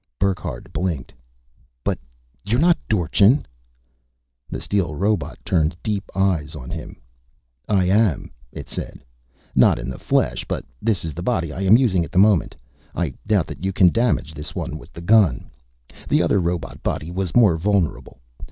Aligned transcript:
Burckhardt 0.17 0.73
blinked. 0.73 1.13
"But 1.83 1.99
you're 2.43 2.57
not 2.59 2.79
Dorchin!" 2.89 3.45
The 4.49 4.59
steel 4.59 4.95
robot 4.95 5.37
turned 5.45 5.77
deep 5.83 6.09
eyes 6.15 6.55
on 6.55 6.71
him. 6.71 6.99
"I 7.69 7.85
am," 7.85 8.31
it 8.51 8.67
said. 8.67 9.05
"Not 9.53 9.77
in 9.77 9.91
the 9.91 9.99
flesh 9.99 10.43
but 10.47 10.65
this 10.81 11.05
is 11.05 11.13
the 11.13 11.21
body 11.21 11.53
I 11.53 11.61
am 11.61 11.77
using 11.77 12.03
at 12.03 12.11
the 12.11 12.17
moment. 12.17 12.55
I 12.95 13.13
doubt 13.27 13.45
that 13.45 13.63
you 13.63 13.71
can 13.71 13.89
damage 13.89 14.33
this 14.33 14.55
one 14.55 14.79
with 14.79 14.91
the 14.91 15.01
gun. 15.01 15.51
The 16.09 16.23
other 16.23 16.39
robot 16.39 16.81
body 16.81 17.11
was 17.11 17.35
more 17.35 17.55
vulnerable. 17.55 18.21